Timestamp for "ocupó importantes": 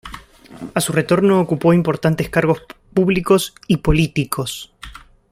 1.39-2.27